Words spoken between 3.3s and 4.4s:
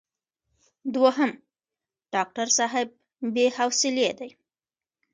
بې حوصلې دی.